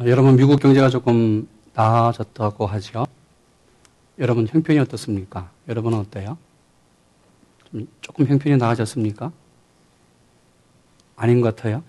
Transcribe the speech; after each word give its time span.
어, 0.00 0.04
여러분 0.06 0.34
미국 0.34 0.58
경제가 0.60 0.88
조금 0.88 1.46
나아졌다고 1.74 2.66
하죠. 2.66 3.06
여러분 4.18 4.46
형편이 4.46 4.78
어떻습니까? 4.78 5.50
여러분은 5.68 5.98
어때요? 5.98 6.38
조금 8.00 8.26
형편이 8.26 8.56
나아졌습니까? 8.56 9.30
아닌 11.16 11.42
것 11.42 11.54
같아요. 11.54 11.82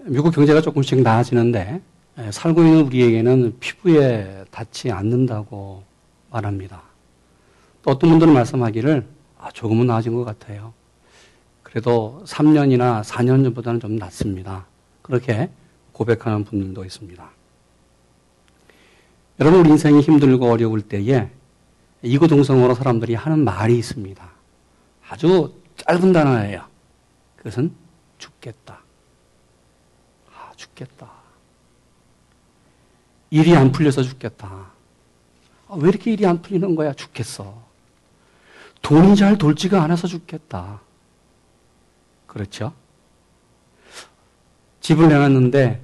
미국 0.00 0.32
경제가 0.32 0.60
조금씩 0.60 1.02
나아지는데 1.02 1.80
예, 2.18 2.32
살고 2.32 2.64
있는 2.64 2.86
우리에게는 2.86 3.58
피부에 3.60 4.46
닿지 4.50 4.90
않는다고 4.90 5.84
말합니다. 6.30 6.82
또 7.82 7.92
어떤 7.92 8.10
분들은 8.10 8.34
말씀하기를 8.34 9.06
아, 9.38 9.50
조금은 9.52 9.86
나아진 9.86 10.14
것 10.14 10.24
같아요. 10.24 10.72
그래도 11.70 12.22
3년이나 12.26 13.02
4년 13.04 13.44
전보다는 13.44 13.78
좀 13.80 13.96
낫습니다. 13.96 14.66
그렇게 15.02 15.50
고백하는 15.92 16.44
분들도 16.44 16.84
있습니다. 16.84 17.30
여러분, 19.40 19.60
우리 19.60 19.70
인생이 19.70 20.00
힘들고 20.00 20.50
어려울 20.50 20.80
때에 20.80 21.30
이구동성으로 22.02 22.74
사람들이 22.74 23.14
하는 23.14 23.44
말이 23.44 23.78
있습니다. 23.78 24.30
아주 25.10 25.54
짧은 25.76 26.12
단어예요. 26.12 26.64
그것은 27.36 27.72
죽겠다. 28.16 28.80
아, 30.34 30.52
죽겠다. 30.56 31.10
일이 33.30 33.54
안 33.54 33.72
풀려서 33.72 34.02
죽겠다. 34.02 34.70
아, 35.68 35.74
왜 35.76 35.90
이렇게 35.90 36.12
일이 36.12 36.26
안 36.26 36.40
풀리는 36.40 36.74
거야? 36.74 36.94
죽겠어. 36.94 37.62
돈이 38.80 39.16
잘 39.16 39.36
돌지가 39.36 39.82
않아서 39.82 40.06
죽겠다. 40.06 40.80
그렇죠? 42.28 42.72
집을 44.80 45.08
내놨는데 45.08 45.82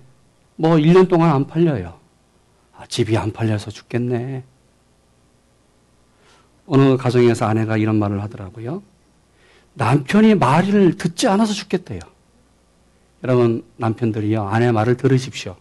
뭐 0.56 0.77
1년 0.77 1.09
동안 1.09 1.33
안 1.33 1.47
팔려요. 1.48 1.98
아, 2.77 2.87
집이 2.87 3.17
안 3.17 3.33
팔려서 3.33 3.73
죽겠네. 3.73 4.45
어느 6.67 6.97
가정에서 6.97 7.47
아내가 7.47 7.77
이런 7.77 7.97
말을 7.97 8.22
하더라고요. 8.22 8.83
남편이 9.75 10.37
말을 10.37 10.97
듣지 10.97 11.27
않아서 11.27 11.53
죽겠대요. 11.53 12.00
여러분, 13.25 13.65
남편들이요, 13.77 14.47
아내 14.47 14.70
말을 14.70 14.97
들으십시오. 14.97 15.56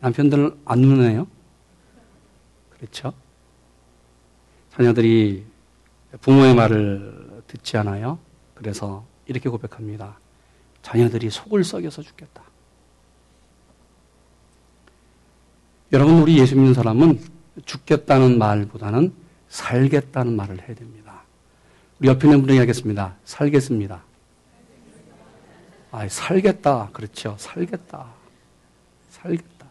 남편들 0.00 0.56
안 0.64 0.80
누네요? 0.80 1.26
그렇죠? 2.70 3.12
자녀들이 4.72 5.44
부모의 6.20 6.54
말을 6.54 7.42
듣지 7.46 7.76
않아요. 7.76 8.18
그래서 8.60 9.06
이렇게 9.24 9.48
고백합니다. 9.48 10.18
자녀들이 10.82 11.30
속을 11.30 11.64
썩여서 11.64 12.02
죽겠다. 12.02 12.42
여러분, 15.92 16.20
우리 16.20 16.38
예수 16.38 16.56
믿는 16.56 16.74
사람은 16.74 17.18
죽겠다는 17.64 18.36
말보다는 18.36 19.14
살겠다는 19.48 20.36
말을 20.36 20.58
해야 20.58 20.74
됩니다. 20.74 21.22
우리 21.98 22.08
옆에 22.08 22.28
있는 22.28 22.42
분에게 22.42 22.58
하겠습니다. 22.60 23.16
살겠습니다. 23.24 24.02
아, 25.90 26.08
살겠다. 26.08 26.90
그렇죠. 26.92 27.36
살겠다. 27.38 28.08
살겠다. 29.08 29.66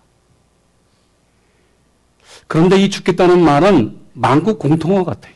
그런데 2.48 2.78
이 2.78 2.90
죽겠다는 2.90 3.44
말은 3.44 4.00
만국 4.14 4.58
공통어 4.58 5.03
같아요. 5.03 5.36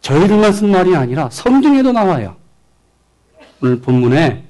저희들만 0.00 0.52
쓴 0.52 0.70
말이 0.70 0.94
아니라 0.94 1.28
성경에도 1.30 1.90
나와요. 1.90 2.36
오늘 3.62 3.80
본문에 3.80 4.44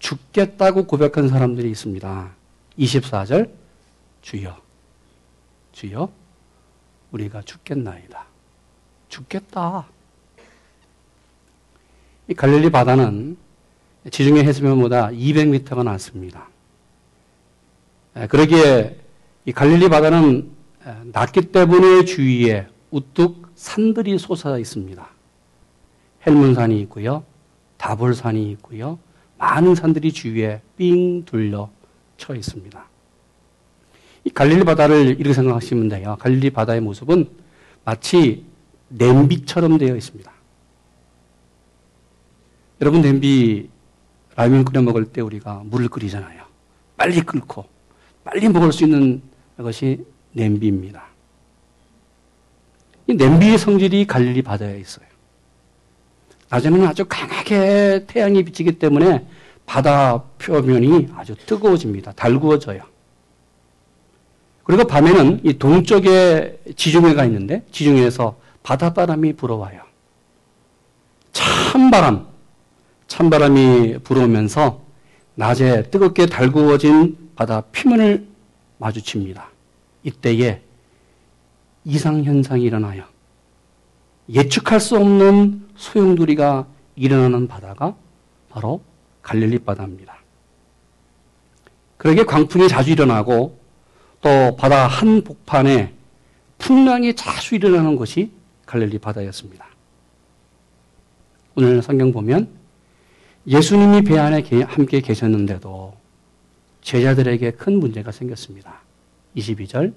죽겠다고 0.00 0.86
고백한 0.86 1.28
사람들이 1.28 1.70
있습니다. 1.70 2.30
24절 2.78 3.50
주여 4.22 4.56
주여 5.72 6.10
우리가 7.12 7.42
죽겠나이다. 7.42 8.26
죽겠다. 9.08 9.86
이 12.26 12.34
갈릴리 12.34 12.70
바다는 12.70 13.36
지중해 14.10 14.42
해수면보다 14.42 15.08
200m가 15.08 15.84
낮습니다. 15.84 16.48
그러기에 18.28 18.98
이 19.44 19.52
갈릴리 19.52 19.88
바다는 19.88 20.50
낮기 21.12 21.52
때문에 21.52 22.04
주위에 22.04 22.66
우뚝 22.90 23.52
산들이 23.54 24.18
솟아 24.18 24.58
있습니다. 24.58 25.08
헬문산이 26.26 26.80
있고요. 26.82 27.24
다볼산이 27.78 28.50
있고요. 28.52 28.98
많은 29.38 29.74
산들이 29.74 30.12
주위에 30.12 30.60
삥 30.76 31.24
둘러 31.24 31.70
쳐 32.16 32.34
있습니다. 32.34 32.84
이 34.24 34.30
갈릴리 34.30 34.64
바다를 34.64 35.18
이렇게 35.18 35.32
생각하시면 35.32 35.88
돼요. 35.88 36.16
갈릴리 36.20 36.50
바다의 36.50 36.80
모습은 36.80 37.30
마치 37.84 38.44
냄비처럼 38.88 39.78
되어 39.78 39.96
있습니다. 39.96 40.30
여러분 42.80 43.00
냄비 43.00 43.68
라면 44.36 44.64
끓여 44.64 44.82
먹을 44.82 45.06
때 45.06 45.20
우리가 45.20 45.62
물을 45.64 45.88
끓이잖아요. 45.88 46.44
빨리 46.96 47.20
끓고 47.22 47.64
빨리 48.24 48.48
먹을 48.48 48.72
수 48.72 48.84
있는 48.84 49.22
것이 49.56 50.04
냄비입니다. 50.32 51.06
이 53.06 53.14
냄비의 53.14 53.56
성질이 53.56 54.06
갈릴리 54.06 54.42
바다에 54.42 54.78
있어요. 54.78 55.07
낮에는 56.50 56.86
아주 56.86 57.04
강하게 57.08 58.04
태양이 58.06 58.42
비치기 58.42 58.78
때문에 58.78 59.26
바다 59.66 60.22
표면이 60.38 61.08
아주 61.14 61.34
뜨거워집니다. 61.46 62.12
달구어져요. 62.12 62.82
그리고 64.64 64.84
밤에는 64.84 65.40
이 65.44 65.58
동쪽에 65.58 66.60
지중해가 66.76 67.24
있는데 67.26 67.64
지중해에서 67.70 68.38
바닷바람이 68.62 69.34
불어와요. 69.34 69.82
찬바람, 71.32 72.26
찬바람이 73.06 73.98
불어오면서 74.04 74.82
낮에 75.34 75.84
뜨겁게 75.90 76.26
달구어진 76.26 77.30
바다 77.36 77.62
표면을 77.72 78.26
마주칩니다. 78.78 79.48
이때에 80.02 80.62
이상현상이 81.84 82.62
일어나요. 82.62 83.04
예측할 84.28 84.80
수 84.80 84.96
없는 84.96 85.67
소용돌이가 85.78 86.66
일어나는 86.96 87.48
바다가 87.48 87.96
바로 88.50 88.82
갈릴리 89.22 89.60
바다입니다. 89.60 90.18
그러게 91.96 92.24
광풍이 92.24 92.68
자주 92.68 92.90
일어나고 92.90 93.58
또 94.20 94.56
바다 94.56 94.86
한복판에 94.86 95.94
풍랑이 96.58 97.14
자주 97.14 97.54
일어나는 97.54 97.96
것이 97.96 98.32
갈릴리 98.66 98.98
바다였습니다. 98.98 99.66
오늘 101.54 101.82
성경 101.82 102.12
보면 102.12 102.48
예수님이 103.46 104.02
배 104.02 104.18
안에 104.18 104.42
함께 104.66 105.00
계셨는데도 105.00 105.94
제자들에게 106.82 107.52
큰 107.52 107.78
문제가 107.78 108.12
생겼습니다. 108.12 108.80
22절 109.36 109.94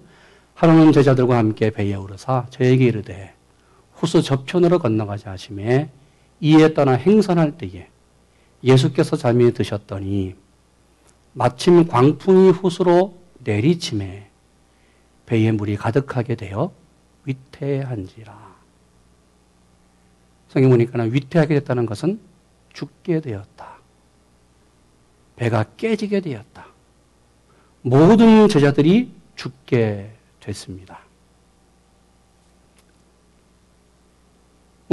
하루는 0.54 0.92
제자들과 0.92 1.38
함께 1.38 1.72
배에 1.72 1.96
오르사 1.96 2.46
저에게 2.50 2.86
이르되 2.86 3.34
후수 4.02 4.24
저편으로 4.24 4.80
건너가자 4.80 5.30
하심에 5.30 5.92
이에 6.40 6.74
떠나 6.74 6.94
행선할 6.94 7.60
때에 7.60 7.88
예수께서 8.64 9.16
잠이 9.16 9.54
드셨더니 9.54 10.36
마침 11.34 11.88
광풍이 11.88 12.50
후수로 12.50 13.16
내리침에 13.44 14.28
배에 15.28 15.52
물이 15.52 15.78
가득하게 15.78 16.34
되어 16.34 16.74
위태한지라. 17.26 18.56
성경 20.50 20.72
보니까 20.72 21.04
위태하게 21.04 21.60
됐다는 21.60 21.86
것은 21.86 22.20
죽게 22.74 23.22
되었다. 23.22 23.78
배가 25.36 25.64
깨지게 25.78 26.22
되었다. 26.22 26.66
모든 27.84 28.48
제자들이 28.48 29.14
죽게 29.36 30.12
됐습니다. 30.40 31.11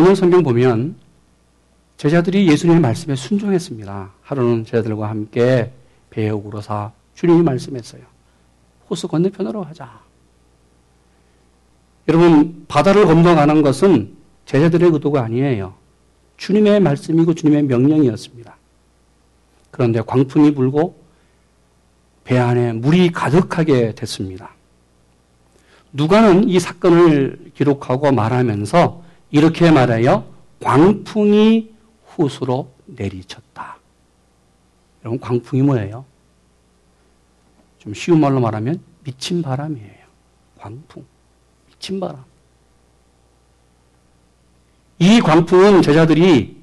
오늘 0.01 0.15
성경 0.15 0.45
보면 0.45 0.95
제자들이 1.97 2.49
예수님의 2.49 2.81
말씀에 2.81 3.17
순종했습니다. 3.17 4.13
하루는 4.23 4.65
제자들과 4.65 5.11
함께 5.11 5.73
배에 6.11 6.31
오르사 6.31 6.93
주님이 7.17 7.43
말씀했어요. 7.43 8.03
호수 8.89 9.09
건너편으로 9.09 9.65
하자. 9.65 10.01
여러분, 12.07 12.65
바다를 12.69 13.07
건너가는 13.07 13.61
것은 13.63 14.15
제자들의 14.47 14.89
의도가 14.89 15.25
아니에요. 15.25 15.75
주님의 16.37 16.79
말씀이고 16.79 17.35
주님의 17.35 17.65
명령이었습니다. 17.65 18.57
그런데 19.73 20.01
광풍이 20.01 20.55
불고 20.55 21.03
배 22.23 22.39
안에 22.39 22.73
물이 22.73 23.11
가득하게 23.11 23.97
됐습니다. 23.97 24.53
누가는 25.93 26.49
이 26.49 26.61
사건을 26.61 27.51
기록하고 27.57 28.13
말하면서 28.13 29.08
이렇게 29.31 29.71
말해요. 29.71 30.25
광풍이 30.63 31.71
후수로 32.07 32.73
내리쳤다. 32.87 33.79
여러분, 35.03 35.21
광풍이 35.21 35.63
뭐예요? 35.63 36.05
좀 37.79 37.95
쉬운 37.95 38.21
말로 38.21 38.41
말하면 38.41 38.81
미친 39.05 39.43
바람이에요. 39.43 40.07
광풍. 40.59 41.05
미친 41.69 42.01
바람. 42.01 42.25
이 44.99 45.21
광풍은 45.21 45.83
제자들이 45.83 46.57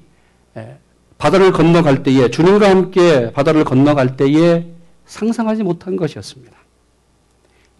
바다를 1.16 1.52
건너갈 1.52 2.02
때에, 2.02 2.30
주님과 2.30 2.68
함께 2.68 3.32
바다를 3.32 3.64
건너갈 3.64 4.16
때에 4.16 4.70
상상하지 5.06 5.62
못한 5.62 5.96
것이었습니다. 5.96 6.54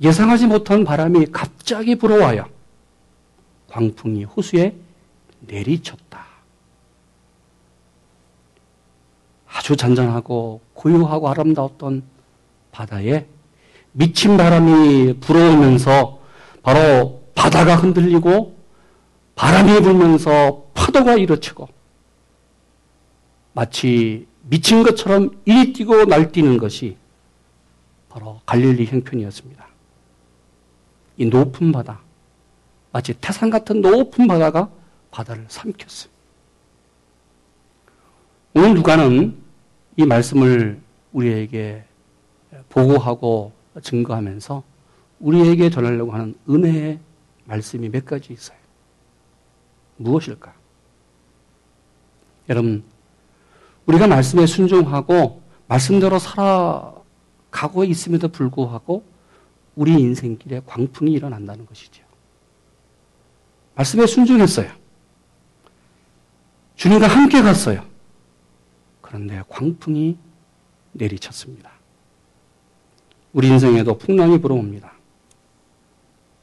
예상하지 0.00 0.46
못한 0.46 0.84
바람이 0.84 1.26
갑자기 1.26 1.96
불어와요. 1.96 2.46
광풍이 3.76 4.24
호수에 4.24 4.74
내리쳤다. 5.40 6.24
아주 9.46 9.76
잔잔하고 9.76 10.62
고요하고 10.72 11.28
아름다웠던 11.28 12.02
바다에 12.72 13.26
미친 13.92 14.38
바람이 14.38 15.20
불어오면서 15.20 16.20
바로 16.62 17.22
바다가 17.34 17.76
흔들리고 17.76 18.56
바람이 19.34 19.80
불면서 19.82 20.70
파도가 20.72 21.16
일어치고 21.16 21.68
마치 23.52 24.26
미친 24.42 24.82
것처럼 24.82 25.42
이리 25.44 25.74
뛰고 25.74 26.06
날뛰는 26.06 26.56
것이 26.56 26.96
바로 28.08 28.40
갈릴리 28.46 28.86
형편이었습니다. 28.86 29.66
이 31.18 31.26
높은 31.26 31.72
바다, 31.72 32.00
마치 32.96 33.12
태산 33.20 33.50
같은 33.50 33.82
높은 33.82 34.26
바다가 34.26 34.70
바다를 35.10 35.44
삼켰어요. 35.48 36.10
오늘 38.54 38.72
누가는 38.72 39.36
이 39.98 40.06
말씀을 40.06 40.80
우리에게 41.12 41.84
보고하고 42.70 43.52
증거하면서 43.82 44.62
우리에게 45.20 45.68
전하려고 45.68 46.12
하는 46.12 46.38
은혜의 46.48 46.98
말씀이 47.44 47.90
몇 47.90 48.06
가지 48.06 48.32
있어요. 48.32 48.56
무엇일까? 49.98 50.54
여러분, 52.48 52.82
우리가 53.84 54.06
말씀에 54.06 54.46
순종하고 54.46 55.42
말씀대로 55.68 56.18
살아가고 56.18 57.84
있음에도 57.84 58.28
불구하고 58.28 59.04
우리 59.74 59.92
인생길에 59.92 60.62
광풍이 60.64 61.12
일어난다는 61.12 61.66
것이죠. 61.66 62.05
말씀에 63.76 64.06
순종했어요. 64.06 64.70
주님과 66.76 67.06
함께 67.06 67.42
갔어요. 67.42 67.84
그런데 69.00 69.42
광풍이 69.48 70.16
내리쳤습니다. 70.92 71.70
우리 73.32 73.48
인생에도 73.48 73.98
풍랑이 73.98 74.40
불어옵니다. 74.40 74.92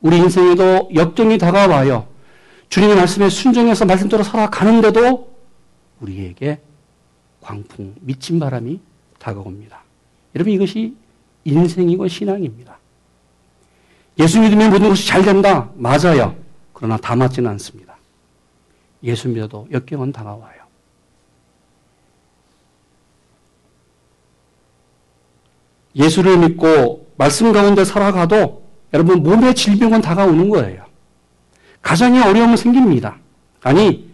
우리 0.01 0.18
인생에도 0.18 0.89
역경이 0.94 1.38
다가와요. 1.38 2.07
주님의 2.69 2.95
말씀에 2.95 3.30
순종해서 3.30 3.86
말씀대로 3.86 4.24
살아가는데도 4.24 5.33
우리에게 6.01 6.59
광풍, 7.41 7.95
미친 8.01 8.39
바람이 8.39 8.79
다가옵니다. 9.19 9.83
여러분 10.36 10.53
이것이 10.53 10.95
인생이고 11.45 12.07
신앙입니다. 12.07 12.77
예수 14.19 14.39
믿으면 14.39 14.71
모든 14.71 14.89
것이 14.89 15.07
잘 15.07 15.24
된다. 15.24 15.69
맞아요. 15.75 16.42
그러나 16.73 16.97
다 16.97 17.15
맞지는 17.15 17.49
않습니다. 17.51 17.95
예수 19.03 19.29
믿어도 19.29 19.67
역경은 19.71 20.11
다가와요. 20.11 20.63
예수를 25.95 26.37
믿고 26.39 27.13
말씀 27.17 27.51
가운데 27.51 27.85
살아가도 27.85 28.63
여러분 28.93 29.21
몸의 29.21 29.55
질병은 29.55 30.01
다가오는 30.01 30.49
거예요. 30.49 30.85
가정에 31.81 32.19
어려움은 32.21 32.57
생깁니다. 32.57 33.17
아니 33.61 34.09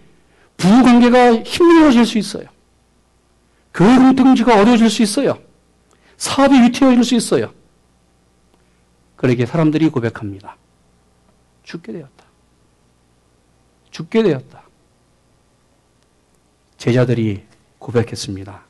부부 0.58 0.84
관계가 0.84 1.44
힘들어질 1.44 2.06
수 2.06 2.18
있어요. 2.18 2.46
교회 3.74 3.98
공동체가 3.98 4.60
어려워질 4.60 4.90
수 4.90 5.02
있어요. 5.04 5.40
사업이 6.18 6.62
위태해질 6.64 7.04
수 7.04 7.16
있어요. 7.16 7.54
그러게 9.16 9.46
사람들이 9.46 9.90
고백합니다. 9.90 10.58
죽게 11.64 11.94
되었다. 11.94 12.29
죽게 13.92 14.24
되었다. 14.24 14.64
제자들이 16.78 17.44
고백했습니다. 17.80 18.62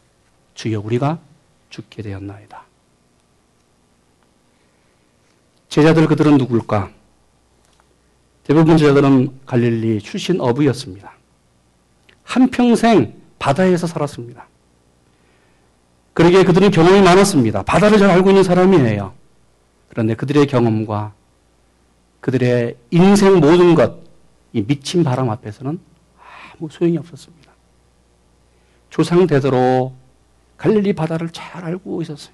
주여 0.56 0.82
우리가 0.82 1.20
죽게 1.70 2.02
되었나이다. 2.02 2.64
제자들 5.70 6.08
그들은 6.08 6.38
누굴까? 6.38 6.92
대부분 8.44 8.78
제자들은 8.78 9.42
갈릴리 9.46 10.02
출신 10.02 10.42
어부였습니다. 10.42 11.14
한평생 12.24 13.14
바다에서 13.38 13.86
살았습니다. 13.86 14.48
그러기에 16.14 16.44
그들은 16.44 16.72
경험이 16.72 17.02
많았습니다. 17.02 17.64
바다를 17.64 18.00
잘 18.00 18.10
알고 18.10 18.32
있는 18.32 18.44
사람이에요. 18.44 19.14
그런데 19.90 20.16
그들의 20.16 20.48
경험과 20.48 21.14
그들의 22.20 22.76
인생 22.92 23.40
모든 23.40 23.76
것, 23.76 24.00
이 24.54 24.64
미친 24.64 25.04
바람 25.04 25.30
앞에서는 25.30 25.80
아무 26.58 26.70
소용이 26.70 26.98
없었습니다. 26.98 27.52
조상 28.90 29.28
대대로 29.28 29.94
갈릴리 30.58 30.94
바다를 30.94 31.30
잘 31.30 31.64
알고 31.64 32.02
있었어요. 32.02 32.34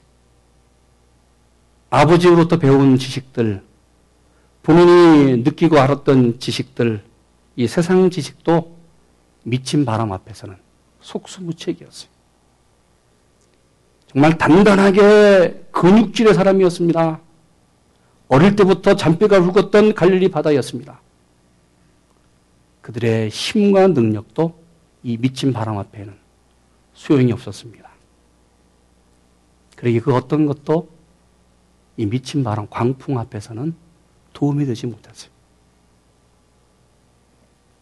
아버지로부터 1.89 2.57
배운 2.57 2.97
지식들, 2.97 3.63
본인이 4.63 5.37
느끼고 5.43 5.79
알았던 5.79 6.39
지식들, 6.39 7.03
이 7.55 7.67
세상 7.67 8.09
지식도 8.09 8.75
미친 9.43 9.85
바람 9.85 10.11
앞에서는 10.11 10.57
속수무책이었어요. 11.01 12.09
정말 14.07 14.37
단단하게 14.37 15.67
근육질의 15.71 16.33
사람이었습니다. 16.33 17.19
어릴 18.27 18.55
때부터 18.55 18.95
잔뼈가 18.95 19.39
굵었던 19.41 19.93
갈릴리 19.93 20.29
바다였습니다. 20.31 20.99
그들의 22.85 23.29
힘과 23.29 23.87
능력도 23.87 24.63
이 25.01 25.17
미친 25.17 25.53
바람 25.53 25.79
앞에는 25.79 26.13
소용이 26.93 27.31
없었습니다. 27.31 27.89
그러기 29.75 30.01
그 30.01 30.13
어떤 30.13 30.45
것도 30.45 30.89
이 31.97 32.05
미친 32.05 32.43
바람 32.43 32.67
광풍 32.69 33.17
앞에서는 33.17 33.73
도움이 34.33 34.67
되지 34.67 34.85
못했어요. 34.85 35.31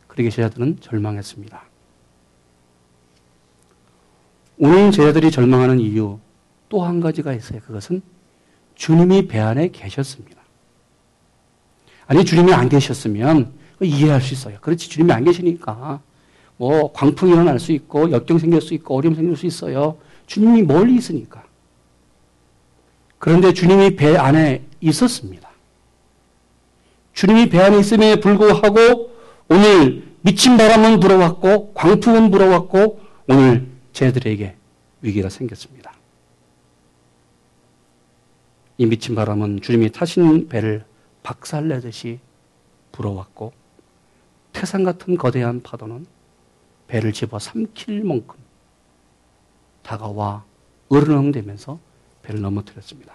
그러기 0.07 0.31
제자들은 0.31 0.79
절망했습니다. 0.79 1.61
오늘 4.57 4.91
제자들이 4.91 5.31
절망하는 5.31 5.81
이유 5.81 6.19
또 6.69 6.85
한 6.85 7.01
가지가 7.01 7.33
있어요. 7.33 7.59
그것은 7.59 8.01
주님이 8.75 9.27
배 9.27 9.39
안에 9.39 9.67
계셨습니다. 9.67 10.41
아니, 12.07 12.23
주님이 12.23 12.53
안 12.53 12.69
계셨으면 12.69 13.62
이해할 13.81 14.21
수 14.21 14.33
있어요. 14.33 14.57
그렇지, 14.61 14.89
주님이 14.89 15.11
안 15.11 15.23
계시니까 15.23 16.01
뭐 16.57 16.91
광풍이 16.93 17.31
일어날 17.31 17.59
수 17.59 17.71
있고 17.71 18.11
역경 18.11 18.39
생길 18.39 18.61
수 18.61 18.73
있고 18.73 18.95
어려움 18.95 19.15
생길 19.15 19.35
수 19.35 19.45
있어요. 19.45 19.97
주님이 20.27 20.63
멀리 20.63 20.95
있으니까. 20.95 21.43
그런데 23.17 23.53
주님이 23.53 23.95
배 23.95 24.17
안에 24.17 24.63
있었습니다. 24.81 25.49
주님이 27.13 27.49
배 27.49 27.59
안에 27.59 27.79
있음에 27.79 28.19
불구하고 28.19 29.11
오늘 29.49 30.03
미친 30.21 30.57
바람은 30.57 30.99
불어왔고 30.99 31.73
광풍은 31.73 32.31
불어왔고 32.31 32.99
오늘 33.27 33.67
쟤들에게 33.93 34.55
위기가 35.01 35.29
생겼습니다. 35.29 35.93
이 38.77 38.85
미친 38.85 39.15
바람은 39.15 39.61
주님이 39.61 39.91
타신 39.91 40.47
배를 40.47 40.85
박살내듯이 41.21 42.19
불어왔고 42.91 43.53
태산 44.53 44.83
같은 44.83 45.17
거대한 45.17 45.61
파도는 45.61 46.05
배를 46.87 47.11
집어 47.11 47.39
삼킬 47.39 48.03
만큼 48.03 48.35
다가와 49.81 50.43
으르렁대면서 50.91 51.79
배를 52.21 52.41
넘어뜨렸습니다. 52.41 53.13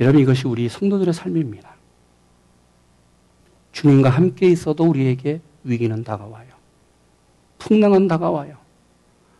여러분 0.00 0.20
이것이 0.20 0.46
우리 0.46 0.68
성도들의 0.68 1.14
삶입니다. 1.14 1.74
주님과 3.72 4.10
함께 4.10 4.48
있어도 4.48 4.84
우리에게 4.84 5.40
위기는 5.64 6.02
다가와요. 6.02 6.48
풍랑은 7.58 8.08
다가와요. 8.08 8.56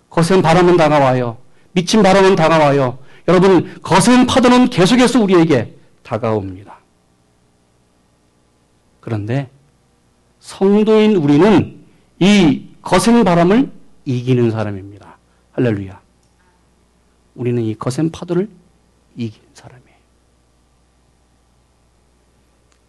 거센 0.09 0.43
바람은 0.43 0.77
다가와요. 0.77 1.39
미친 1.73 2.03
바람은 2.03 2.37
다가와요. 2.37 2.99
여러분, 3.29 3.81
거센 3.81 4.27
파도는 4.27 4.71
계속해서 4.71 5.21
우리에게 5.21 5.77
다가옵니다. 6.03 6.80
그런데 9.01 9.51
성도인 10.41 11.17
우리는 11.17 11.85
이 12.19 12.69
거센 12.83 13.25
바람을 13.25 13.71
이기는 14.05 14.51
사람입니다. 14.51 15.19
할렐루야. 15.53 16.01
우리는 17.35 17.63
이 17.63 17.75
거센 17.75 18.11
파도를 18.11 18.49
이기는 19.17 19.49
사람이에요. 19.55 19.91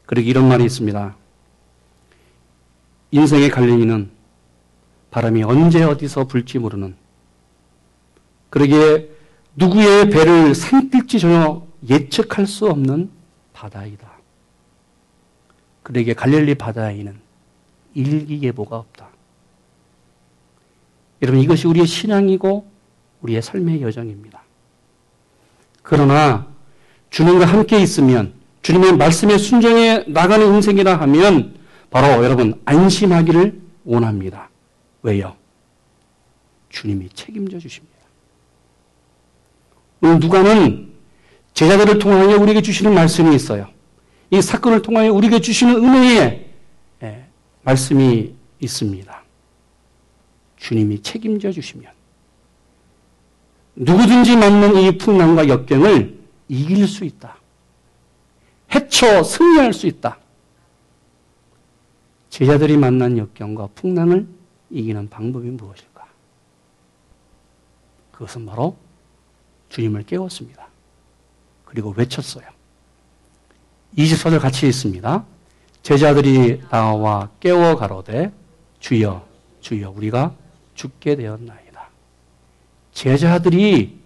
그리고 0.05 0.29
이런 0.29 0.47
말이 0.47 0.65
있습니다. 0.65 1.15
인생의 3.11 3.49
갈림이는 3.49 4.09
바람이 5.11 5.43
언제 5.43 5.83
어디서 5.83 6.25
불지 6.27 6.59
모르는 6.59 6.95
그러기에 8.49 9.09
누구의 9.55 10.09
배를 10.09 10.55
산뜰지 10.55 11.19
전혀 11.19 11.65
예측할 11.89 12.47
수 12.47 12.67
없는 12.67 13.09
바다이다. 13.53 14.10
그러기에 15.83 16.13
갈릴리 16.13 16.55
바다에는 16.55 17.19
일기예보가 17.93 18.77
없다. 18.77 19.09
여러분 21.21 21.41
이것이 21.41 21.67
우리의 21.67 21.85
신앙이고 21.85 22.69
우리의 23.21 23.41
삶의 23.41 23.81
여정입니다. 23.81 24.41
그러나 25.83 26.47
주님과 27.09 27.45
함께 27.45 27.79
있으면 27.79 28.33
주님의 28.61 28.97
말씀에 28.97 29.37
순종해 29.37 30.05
나가는 30.07 30.45
인생이라 30.55 30.99
하면 31.01 31.55
바로 31.89 32.23
여러분 32.23 32.59
안심하기를 32.65 33.61
원합니다. 33.83 34.49
왜요? 35.03 35.35
주님이 36.69 37.09
책임져 37.13 37.59
주십니다. 37.59 37.91
오늘 40.01 40.19
누가는 40.19 40.91
제자들을 41.53 41.99
통하여 41.99 42.37
우리에게 42.37 42.61
주시는 42.61 42.93
말씀이 42.93 43.35
있어요. 43.35 43.67
이 44.31 44.41
사건을 44.41 44.81
통하여 44.81 45.11
우리에게 45.11 45.41
주시는 45.41 45.75
은혜의 45.75 46.49
예, 47.03 47.25
말씀이 47.63 48.33
있습니다. 48.61 49.23
주님이 50.55 51.01
책임져 51.01 51.51
주시면 51.51 51.91
누구든지 53.75 54.37
맞는 54.37 54.77
이 54.77 54.97
풍랑과 54.97 55.49
역경을 55.49 56.17
이길 56.47 56.87
수 56.87 57.03
있다. 57.03 57.37
헤쳐 58.73 59.23
승리할 59.23 59.73
수 59.73 59.87
있다. 59.87 60.17
제자들이 62.29 62.77
만난 62.77 63.17
역경과 63.17 63.67
풍랑을 63.75 64.27
이기는 64.69 65.09
방법이 65.09 65.49
무엇일까? 65.49 66.07
그것은 68.13 68.45
바로 68.45 68.77
주님을 69.67 70.03
깨웠습니다. 70.03 70.67
그리고 71.65 71.93
외쳤어요. 71.97 72.45
24절 73.97 74.39
같이 74.39 74.67
있습니다. 74.67 75.25
제자들이 75.83 76.61
나와 76.69 77.29
깨워 77.39 77.75
가로되 77.75 78.31
주여 78.79 79.25
주여 79.61 79.91
우리가 79.91 80.33
죽게 80.75 81.15
되었나이다. 81.15 81.89
제자들이 82.93 83.99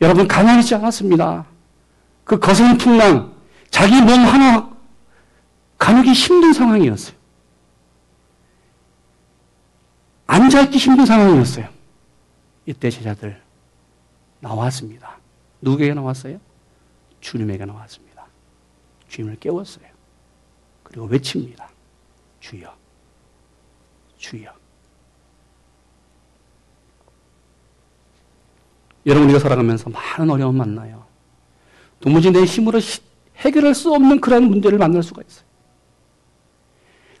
여러분 0.00 0.28
가만히지 0.28 0.74
않았습니다. 0.74 1.46
그 2.24 2.38
거센 2.38 2.78
풍랑 2.78 3.34
자기 3.70 4.00
몸 4.00 4.10
하나 4.24 4.70
가누기 5.78 6.12
힘든 6.12 6.52
상황이었어요. 6.52 7.16
앉아있기 10.26 10.78
힘든 10.78 11.06
상황이었어요. 11.06 11.68
이때 12.66 12.90
제자들 12.90 13.40
나왔습니다. 14.40 15.18
누구에게 15.60 15.94
나왔어요? 15.94 16.40
주님에게 17.20 17.64
나왔습니다. 17.64 18.03
주님을 19.14 19.36
깨웠어요. 19.36 19.86
그리고 20.82 21.06
외칩니다. 21.06 21.68
주여, 22.40 22.74
주여. 24.18 24.52
여러분, 29.06 29.24
우리가 29.28 29.38
살아가면서 29.38 29.90
많은 29.90 30.30
어려움 30.30 30.56
만나요. 30.56 31.04
도무지 32.00 32.30
내 32.30 32.44
힘으로 32.44 32.80
해결할 33.36 33.74
수 33.74 33.92
없는 33.92 34.20
그런 34.20 34.44
문제를 34.44 34.78
만날 34.78 35.02
수가 35.02 35.22
있어요. 35.22 35.44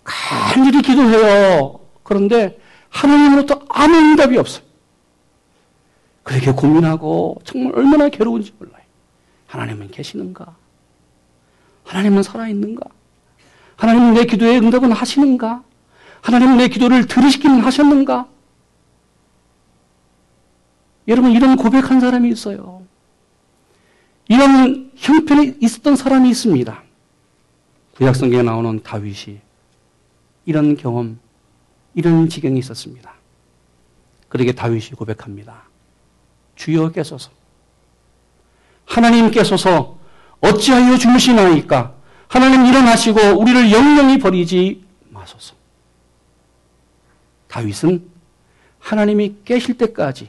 간절히 0.02 0.82
기도해요. 0.82 1.80
그런데 2.02 2.58
하나님으로부터 2.88 3.64
아무 3.68 3.94
응답이 3.96 4.36
없어요. 4.36 4.64
그렇게 6.22 6.52
고민하고 6.52 7.40
정말 7.44 7.76
얼마나 7.76 8.08
괴로운지 8.08 8.52
몰라요. 8.58 8.82
하나님은 9.46 9.90
계시는가? 9.90 10.63
하나님은 11.84 12.22
살아있는가? 12.22 12.82
하나님은 13.76 14.14
내 14.14 14.24
기도에 14.24 14.58
응답은 14.58 14.92
하시는가? 14.92 15.62
하나님은 16.22 16.56
내 16.56 16.68
기도를 16.68 17.06
들으시기는 17.06 17.60
하셨는가? 17.60 18.28
여러분, 21.08 21.32
이런 21.32 21.56
고백한 21.56 22.00
사람이 22.00 22.30
있어요. 22.30 22.82
이런 24.28 24.90
형편에 24.96 25.56
있었던 25.60 25.96
사람이 25.96 26.30
있습니다. 26.30 26.82
구약성경에 27.96 28.42
나오는 28.42 28.82
다윗이 28.82 29.40
이런 30.46 30.76
경험, 30.76 31.18
이런 31.94 32.28
지경이 32.28 32.58
있었습니다. 32.58 33.12
그러게 34.28 34.52
다윗이 34.52 34.92
고백합니다. 34.96 35.64
주여께서서 36.56 37.30
하나님께서서 38.86 39.98
어찌하여 40.44 40.98
주무시나이까 40.98 41.94
하나님 42.28 42.66
일어나시고 42.66 43.40
우리를 43.40 43.72
영영히 43.72 44.18
버리지 44.18 44.84
마소서. 45.10 45.54
다윗은 47.48 48.10
하나님이 48.78 49.36
깨실 49.44 49.78
때까지 49.78 50.28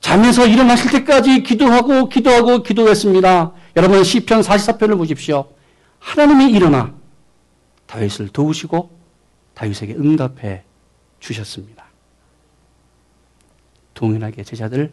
잠에서 0.00 0.46
일어나실 0.46 0.90
때까지 0.90 1.42
기도하고 1.42 2.08
기도하고 2.08 2.62
기도했습니다. 2.62 3.52
여러분 3.76 4.02
시편 4.02 4.40
44편을 4.40 4.96
보십시오. 4.96 5.50
하나님이 5.98 6.50
일어나 6.50 6.94
다윗을 7.86 8.28
도우시고 8.28 8.90
다윗에게 9.54 9.94
응답해 9.94 10.64
주셨습니다. 11.20 11.84
동일하게 13.94 14.42
제자들 14.42 14.92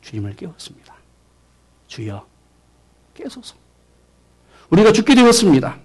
주님을 0.00 0.36
깨웠습니다. 0.36 0.94
주여 1.86 2.26
깨소서. 3.18 3.56
우리가 4.70 4.92
죽게 4.92 5.14
되었습니다. 5.14 5.78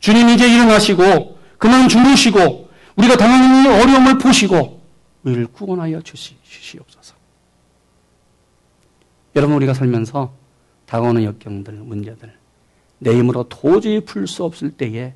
주님 0.00 0.28
이제 0.30 0.48
일어나시고 0.48 1.38
그만 1.58 1.88
주무시고 1.88 2.70
우리가 2.96 3.16
당하는 3.16 3.80
어려움을 3.80 4.18
보시고 4.18 4.80
우리를 5.24 5.48
구원하여 5.48 6.00
주시, 6.02 6.36
주시옵소서. 6.42 7.14
여러분 9.36 9.56
우리가 9.56 9.74
살면서 9.74 10.32
다가오는 10.86 11.22
역경들, 11.24 11.74
문제들 11.74 12.34
내 12.98 13.16
힘으로 13.16 13.44
도저히 13.48 14.00
풀 14.00 14.26
수 14.26 14.44
없을 14.44 14.70
때에 14.70 15.14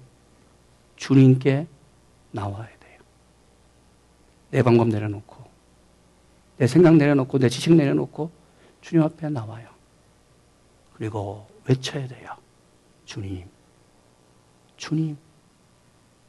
주님께 0.97 1.67
나와야 2.33 2.69
돼요. 2.69 3.01
내 4.51 4.63
방법 4.63 4.89
내려놓고 4.89 5.43
내 6.59 6.67
생각 6.67 6.97
내려놓고 6.97 7.39
내 7.39 7.49
지식 7.49 7.73
내려놓고 7.73 8.31
주님 8.83 9.03
앞에 9.05 9.31
나와요. 9.31 9.72
그리고 11.03 11.49
외쳐야 11.65 12.07
돼요. 12.07 12.31
주님, 13.07 13.45
주님, 14.77 15.17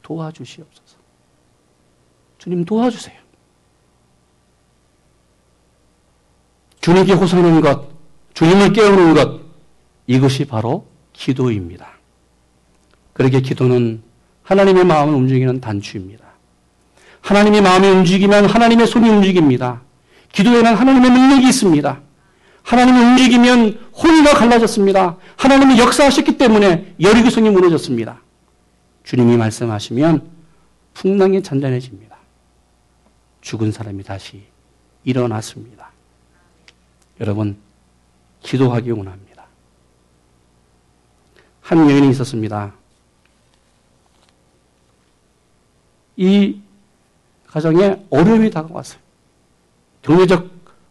도와주시옵소서. 0.02 0.96
주님 2.38 2.64
도와주세요. 2.64 3.16
주님께 6.80 7.12
호소하는 7.12 7.60
것, 7.60 7.88
주님을 8.34 8.72
깨우는 8.72 9.14
것, 9.14 9.42
이것이 10.08 10.44
바로 10.44 10.88
기도입니다. 11.12 11.92
그러게 13.12 13.42
기도는 13.42 14.02
하나님의 14.42 14.84
마음을 14.86 15.14
움직이는 15.14 15.60
단추입니다. 15.60 16.24
하나님의 17.20 17.62
마음이 17.62 17.86
움직이면 17.86 18.46
하나님의 18.46 18.88
손이 18.88 19.08
움직입니다. 19.08 19.82
기도에는 20.32 20.74
하나님의 20.74 21.10
능력이 21.12 21.46
있습니다. 21.46 22.02
하나님이 22.64 22.98
움직이면 22.98 23.90
혼이가 23.92 24.32
갈라졌습니다. 24.34 25.18
하나님이 25.36 25.78
역사하셨기 25.78 26.38
때문에 26.38 26.94
여리고성이 26.98 27.50
무너졌습니다. 27.50 28.20
주님이 29.04 29.36
말씀하시면 29.36 30.30
풍랑이 30.94 31.42
잔잔해집니다. 31.42 32.16
죽은 33.42 33.70
사람이 33.70 34.02
다시 34.02 34.44
일어났습니다. 35.04 35.90
여러분, 37.20 37.58
기도하기 38.40 38.90
원합니다. 38.90 39.44
한 41.60 41.90
여인이 41.90 42.08
있었습니다. 42.10 42.72
이 46.16 46.60
가정에 47.46 48.02
어려움이 48.08 48.50
다가왔어요. 48.50 49.00
경제적 50.02 50.50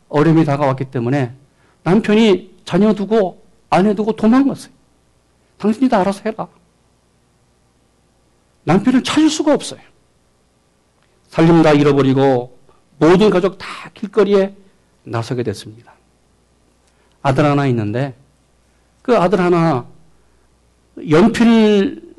어려움이 0.09 0.45
다가왔기 0.45 0.85
때문에 0.85 1.35
남편이 1.83 2.61
자녀 2.65 2.93
두고 2.93 3.43
아내 3.69 3.93
두고 3.93 4.15
도망갔어요. 4.15 4.73
당신이 5.57 5.89
다 5.89 5.99
알아서 5.99 6.21
해라. 6.25 6.47
남편을 8.63 9.03
찾을 9.03 9.29
수가 9.29 9.53
없어요. 9.53 9.81
살림 11.27 11.61
다 11.61 11.71
잃어버리고 11.71 12.57
모든 12.99 13.29
가족 13.29 13.57
다 13.57 13.89
길거리에 13.93 14.55
나서게 15.03 15.43
됐습니다. 15.43 15.93
아들 17.21 17.45
하나 17.45 17.65
있는데 17.67 18.15
그 19.01 19.17
아들 19.17 19.39
하나 19.39 19.85
연필 21.09 22.13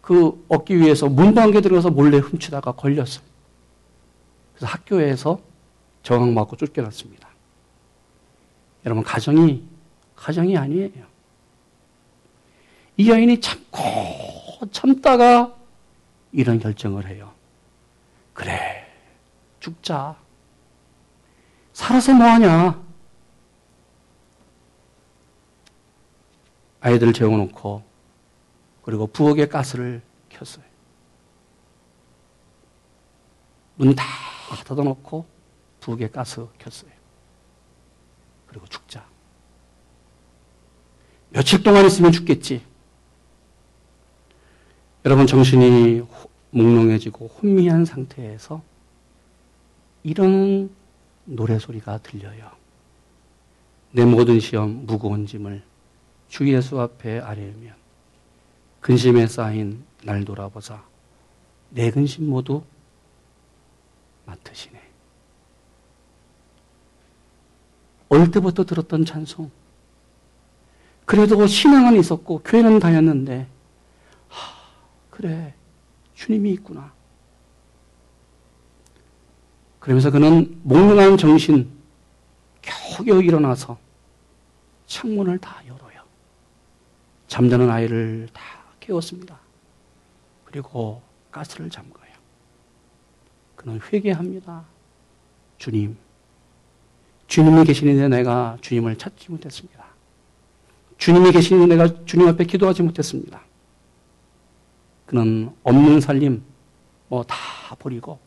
그 0.00 0.44
얻기 0.48 0.78
위해서 0.78 1.08
문방개 1.08 1.60
들어가서 1.60 1.90
몰래 1.90 2.18
훔치다가 2.18 2.72
걸렸어요. 2.72 3.24
그래서 4.54 4.66
학교에서 4.66 5.40
저항받고 6.02 6.56
쫓겨났습니다. 6.56 7.27
여러분 8.84 9.02
가정이 9.04 9.66
가정이 10.16 10.56
아니에요. 10.56 11.06
이 12.96 13.10
여인이 13.10 13.40
참고 13.40 13.80
참다가 14.72 15.54
이런 16.32 16.58
결정을 16.58 17.06
해요. 17.06 17.32
그래 18.34 18.86
죽자. 19.60 20.16
살아서 21.72 22.12
뭐하냐? 22.14 22.82
아이들을 26.80 27.12
재워놓고 27.12 27.82
그리고 28.82 29.06
부엌에 29.08 29.46
가스를 29.48 30.02
켰어요. 30.28 30.64
문 33.76 33.94
다 33.94 34.04
닫아놓고 34.66 35.24
부엌에 35.80 36.08
가스 36.08 36.46
켰어요. 36.58 36.97
그리고 38.48 38.66
죽자. 38.66 39.06
며칠 41.30 41.62
동안 41.62 41.86
있으면 41.86 42.10
죽겠지. 42.12 42.62
여러분 45.04 45.26
정신이 45.26 46.02
몽롱해지고 46.50 47.28
혼미한 47.28 47.84
상태에서 47.84 48.62
이런 50.02 50.70
노래소리가 51.24 51.98
들려요. 51.98 52.50
내 53.92 54.04
모든 54.04 54.40
시험 54.40 54.86
무거운 54.86 55.26
짐을 55.26 55.62
주 56.28 56.52
예수 56.52 56.80
앞에 56.80 57.20
아뢰면 57.20 57.74
근심에 58.80 59.26
쌓인 59.26 59.84
날 60.04 60.24
돌아보자 60.24 60.84
내 61.70 61.90
근심 61.90 62.28
모두 62.28 62.62
맡으시네. 64.26 64.87
어릴 68.08 68.30
때부터 68.30 68.64
들었던 68.64 69.04
찬송. 69.04 69.50
그래도 71.04 71.46
신앙은 71.46 71.98
있었고 71.98 72.40
교회는 72.44 72.78
다녔는데 72.78 73.46
하, 74.28 74.54
그래 75.10 75.54
주님이 76.14 76.52
있구나. 76.52 76.92
그러면서 79.80 80.10
그는 80.10 80.60
몽롱한 80.64 81.16
정신 81.16 81.70
겨우겨우 82.60 83.22
일어나서 83.22 83.78
창문을 84.86 85.38
다 85.38 85.62
열어요. 85.66 86.02
잠자는 87.26 87.70
아이를 87.70 88.28
다 88.32 88.42
깨웠습니다. 88.80 89.38
그리고 90.44 91.00
가스를 91.30 91.70
잠가요. 91.70 92.12
그는 93.54 93.80
회개합니다. 93.80 94.64
주님, 95.58 95.96
주님이 97.28 97.64
계시는데 97.64 98.08
내가 98.08 98.56
주님을 98.60 98.96
찾지 98.96 99.30
못했습니다. 99.30 99.84
주님이 100.96 101.30
계시는데 101.30 101.76
내가 101.76 102.04
주님 102.04 102.26
앞에 102.28 102.44
기도하지 102.44 102.82
못했습니다. 102.82 103.40
그는 105.06 105.50
없는 105.62 106.00
살림 106.00 106.42
뭐 107.08 107.22
다 107.22 107.36
버리고 107.78 108.18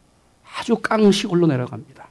아주 0.58 0.76
깡시골로 0.78 1.48
내려갑니다. 1.48 2.08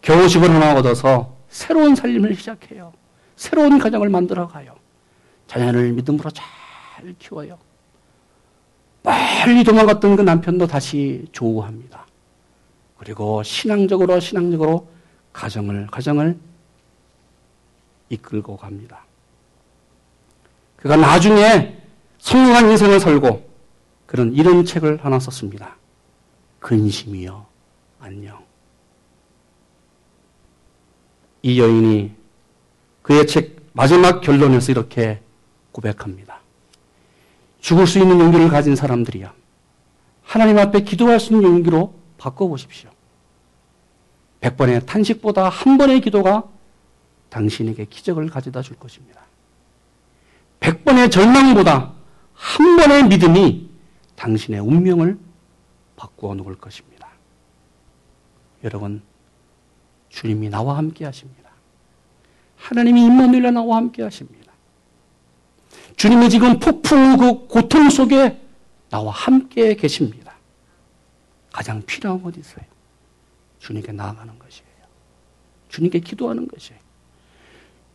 겨우 0.00 0.28
집을 0.28 0.48
하나 0.50 0.74
얻어서 0.74 1.36
새로운 1.48 1.94
살림을 1.94 2.34
시작해요. 2.36 2.92
새로운 3.36 3.78
가정을 3.78 4.08
만들어 4.08 4.46
가요. 4.46 4.74
자녀를 5.48 5.92
믿음으로 5.92 6.30
잘 6.30 6.44
키워요. 7.18 7.58
빨리 9.02 9.64
도망갔던 9.64 10.16
그 10.16 10.22
남편도 10.22 10.68
다시 10.68 11.26
조우합니다. 11.32 12.06
그리고 12.96 13.42
신앙적으로 13.42 14.20
신앙적으로 14.20 14.88
가정을 15.32 15.86
가정을 15.88 16.38
이끌고 18.08 18.56
갑니다. 18.56 19.04
그가 20.76 20.96
나중에 20.96 21.78
성공한 22.18 22.70
인생을 22.70 23.00
살고 23.00 23.50
그런 24.06 24.32
이런 24.34 24.64
책을 24.64 25.04
하나 25.04 25.18
썼습니다. 25.18 25.76
근심이여 26.60 27.46
안녕. 28.00 28.44
이 31.42 31.60
여인이 31.60 32.14
그의 33.02 33.26
책 33.26 33.62
마지막 33.72 34.20
결론에서 34.20 34.70
이렇게 34.70 35.20
고백합니다. 35.72 36.40
죽을 37.60 37.86
수 37.86 37.98
있는 37.98 38.20
용기를 38.20 38.48
가진 38.48 38.76
사람들이야. 38.76 39.32
하나님 40.22 40.58
앞에 40.58 40.82
기도할 40.82 41.18
수 41.18 41.32
있는 41.32 41.48
용기로 41.48 41.94
바꿔보십시오. 42.18 42.90
백번의 44.42 44.84
탄식보다 44.86 45.48
한 45.48 45.78
번의 45.78 46.00
기도가 46.00 46.44
당신에게 47.30 47.86
기적을 47.86 48.28
가져다 48.28 48.60
줄 48.60 48.76
것입니다. 48.76 49.22
백번의 50.60 51.10
절망보다 51.10 51.92
한 52.34 52.76
번의 52.76 53.04
믿음이 53.08 53.70
당신의 54.16 54.60
운명을 54.60 55.18
바꾸어 55.96 56.34
놓을 56.34 56.56
것입니다. 56.56 57.08
여러분, 58.64 59.02
주님이 60.08 60.50
나와 60.50 60.76
함께 60.76 61.04
하십니다. 61.04 61.50
하나님이 62.56 63.04
임마누엘라 63.04 63.52
나와 63.52 63.76
함께 63.76 64.02
하십니다. 64.02 64.52
주님이 65.96 66.30
지금 66.30 66.58
폭풍 66.58 67.16
그 67.16 67.46
고통 67.46 67.90
속에 67.90 68.40
나와 68.90 69.12
함께 69.12 69.76
계십니다. 69.76 70.34
가장 71.52 71.82
필요한 71.82 72.22
것 72.22 72.36
있어요. 72.36 72.71
주님께 73.62 73.92
나아가는 73.92 74.38
것이에요. 74.38 74.68
주님께 75.68 76.00
기도하는 76.00 76.48
것이에요. 76.48 76.80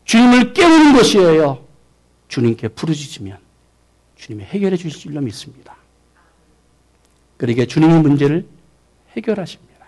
주님을 0.05 0.53
깨우는 0.53 0.93
것이에요. 0.95 1.67
주님께 2.29 2.69
부르짖으면 2.69 3.37
주님이 4.15 4.45
해결해 4.45 4.77
주실 4.77 4.99
줄로 4.99 5.19
믿습니다. 5.21 5.75
그러게 7.35 7.67
주님의 7.67 8.01
문제를 8.01 8.47
해결하십니다. 9.11 9.85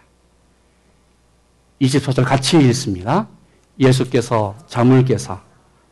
24절 1.82 2.26
같이 2.26 2.58
읽습니다. 2.58 3.30
예수께서 3.80 4.58
잠을 4.68 5.06
깨사 5.06 5.42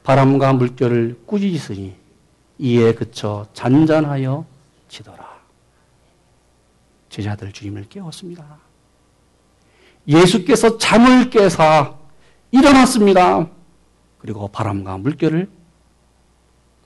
바람과 0.03 0.53
물결을 0.53 1.21
꾸짖으니 1.25 1.95
이에 2.59 2.93
그쳐 2.93 3.47
잔잔하여 3.53 4.45
지더라. 4.89 5.37
제자들 7.09 7.53
주님을 7.53 7.87
깨웠습니다. 7.87 8.66
예수께서 10.07 10.77
잠을 10.77 11.29
깨사 11.29 11.95
일어났습니다. 12.51 13.47
그리고 14.19 14.47
바람과 14.47 14.97
물결을 14.97 15.49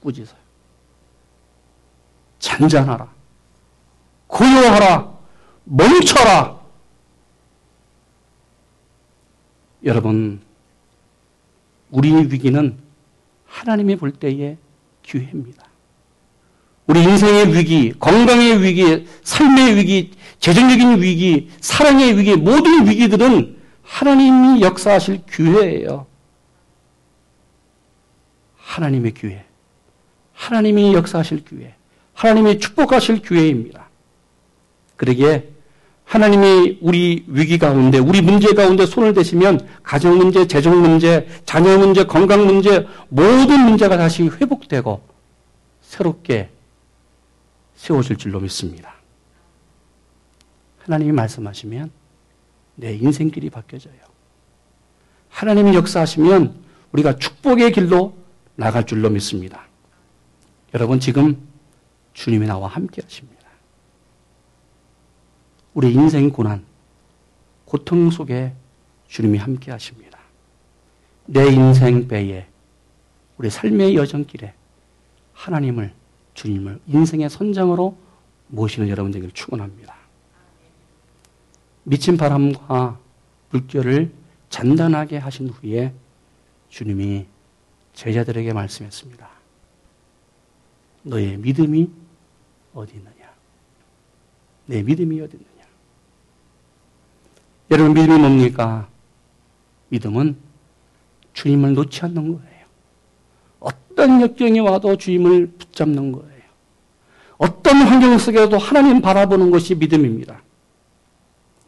꾸짖어요. 0.01 0.39
잔잔하라. 2.39 3.13
고요하라. 4.27 5.19
멈춰라. 5.65 6.59
여러분, 9.83 10.41
우리의 11.91 12.31
위기는 12.31 12.77
하나님이 13.45 13.95
볼 13.97 14.11
때의 14.11 14.57
기회입니다. 15.03 15.70
우리 16.91 17.03
인생의 17.03 17.55
위기, 17.55 17.93
건강의 17.97 18.61
위기, 18.61 19.07
삶의 19.23 19.77
위기, 19.77 20.11
재정적인 20.41 21.01
위기, 21.01 21.49
사랑의 21.61 22.17
위기, 22.17 22.35
모든 22.35 22.85
위기들은 22.85 23.55
하나님이 23.81 24.61
역사하실 24.61 25.21
기회예요. 25.31 26.05
하나님의 28.57 29.13
기회. 29.13 29.45
하나님이 30.33 30.93
역사하실 30.93 31.45
기회. 31.45 31.73
하나님이 32.13 32.59
축복하실 32.59 33.21
기회입니다. 33.21 33.87
그러기에 34.97 35.47
하나님이 36.03 36.79
우리 36.81 37.23
위기 37.25 37.57
가운데, 37.57 37.99
우리 37.99 38.21
문제 38.21 38.53
가운데 38.53 38.85
손을 38.85 39.13
대시면 39.13 39.65
가정 39.81 40.17
문제, 40.17 40.45
재정 40.45 40.81
문제, 40.81 41.25
자녀 41.45 41.77
문제, 41.77 42.03
건강 42.03 42.45
문제, 42.45 42.85
모든 43.07 43.61
문제가 43.61 43.95
다시 43.95 44.23
회복되고 44.23 45.01
새롭게 45.79 46.49
세워질 47.81 48.17
줄로 48.17 48.39
믿습니다. 48.41 48.93
하나님이 50.77 51.13
말씀하시면 51.13 51.91
내 52.75 52.93
인생길이 52.93 53.49
바뀌어져요. 53.49 53.95
하나님이 55.29 55.73
역사하시면 55.73 56.63
우리가 56.91 57.17
축복의 57.17 57.71
길로 57.71 58.15
나갈 58.55 58.85
줄로 58.85 59.09
믿습니다. 59.09 59.65
여러분 60.75 60.99
지금 60.99 61.41
주님이 62.13 62.45
나와 62.45 62.67
함께 62.67 63.01
하십니다. 63.01 63.47
우리 65.73 65.91
인생 65.91 66.29
고난, 66.29 66.63
고통 67.65 68.11
속에 68.11 68.53
주님이 69.07 69.39
함께 69.39 69.71
하십니다. 69.71 70.19
내 71.25 71.47
인생 71.47 72.07
배에 72.07 72.45
우리 73.37 73.49
삶의 73.49 73.95
여정길에 73.95 74.53
하나님을 75.33 75.99
주님을 76.41 76.79
인생의 76.87 77.29
선장으로 77.29 77.95
모시는 78.47 78.89
여러분 78.89 79.11
되기를 79.11 79.31
축원합니다. 79.31 79.95
미친 81.83 82.17
바람과 82.17 82.99
물결을 83.51 84.11
잔단하게 84.49 85.17
하신 85.17 85.49
후에 85.49 85.93
주님이 86.69 87.27
제자들에게 87.93 88.53
말씀했습니다. 88.53 89.29
너의 91.03 91.37
믿음이 91.37 91.89
어디 92.73 92.95
있느냐? 92.95 93.31
내 94.65 94.81
믿음이 94.81 95.21
어디 95.21 95.37
있느냐? 95.37 95.67
여러분 97.69 97.93
믿음이 97.93 98.17
뭡니까? 98.19 98.89
믿음은 99.89 100.37
주님을 101.33 101.73
놓지 101.75 102.01
않는 102.05 102.33
거예요. 102.33 102.65
어떤 103.59 104.21
역경이 104.21 104.59
와도 104.61 104.97
주님을 104.97 105.47
붙잡는 105.59 106.11
거예요. 106.11 106.30
어떤 107.41 107.77
환경 107.77 108.19
속에도 108.19 108.59
하나님 108.59 109.01
바라보는 109.01 109.49
것이 109.49 109.73
믿음입니다. 109.73 110.43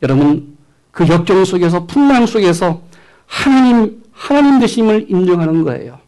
여러분, 0.04 0.56
그 0.92 1.08
역경 1.08 1.44
속에서, 1.46 1.88
풍랑 1.88 2.28
속에서 2.28 2.84
하나님, 3.26 4.04
하나님 4.12 4.60
되심을 4.60 5.10
인정하는 5.10 5.64
거예요. 5.64 6.00